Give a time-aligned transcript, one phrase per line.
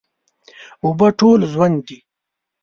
[0.83, 1.97] اوبه ټول ژوند دي.